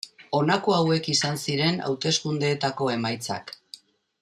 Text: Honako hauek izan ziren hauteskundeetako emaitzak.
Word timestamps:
Honako 0.35 0.73
hauek 0.77 1.09
izan 1.13 1.37
ziren 1.43 1.77
hauteskundeetako 1.89 2.89
emaitzak. 2.95 3.55